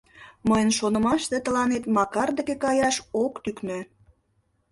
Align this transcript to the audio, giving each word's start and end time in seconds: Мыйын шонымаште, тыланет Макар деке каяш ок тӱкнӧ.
Мыйын 0.47 0.71
шонымаште, 0.79 1.37
тыланет 1.45 1.83
Макар 1.95 2.29
деке 2.37 2.55
каяш 2.63 2.95
ок 3.23 3.33
тӱкнӧ. 3.43 3.79